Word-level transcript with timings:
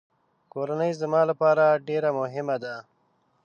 کورنۍ 0.53 0.91
زما 1.01 1.21
لپاره 1.29 1.65
ډېره 1.87 2.09
مهمه 2.19 2.55
ده. 2.63 2.75